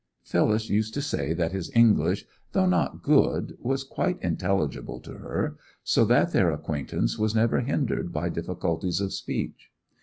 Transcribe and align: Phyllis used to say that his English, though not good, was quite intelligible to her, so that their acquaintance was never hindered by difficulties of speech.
Phyllis 0.23 0.67
used 0.67 0.95
to 0.95 1.01
say 1.03 1.31
that 1.33 1.51
his 1.51 1.69
English, 1.75 2.25
though 2.53 2.65
not 2.65 3.03
good, 3.03 3.55
was 3.61 3.83
quite 3.83 4.17
intelligible 4.23 4.99
to 4.99 5.13
her, 5.19 5.57
so 5.83 6.05
that 6.05 6.31
their 6.31 6.49
acquaintance 6.49 7.19
was 7.19 7.35
never 7.35 7.59
hindered 7.59 8.11
by 8.11 8.29
difficulties 8.29 8.99
of 8.99 9.13
speech. 9.13 9.69